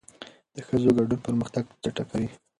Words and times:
د 0.55 0.57
ښځو 0.67 0.89
ګډون 0.97 1.19
پرمختګ 1.27 1.63
چټکوي. 1.83 2.27